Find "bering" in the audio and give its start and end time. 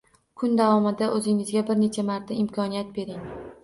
3.01-3.35